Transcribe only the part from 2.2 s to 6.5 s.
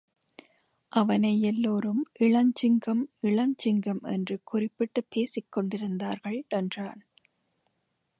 இளஞ்சிங்கம், இளஞ்சிங்கம் என்று குறிப்பிட்டுப் பேசிக் கொண்டிருந்தார்கள்